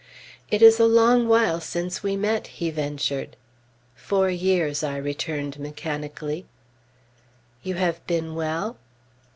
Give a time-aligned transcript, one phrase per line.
[0.49, 3.35] "It is a long while since we met," he ventured.
[3.93, 6.47] "Four years," I returned mechanically.
[7.61, 8.77] "You have been well?"